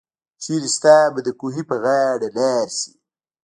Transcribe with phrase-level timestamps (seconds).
[0.43, 2.91] چيري ستاه به دکوهي په غاړه لار شي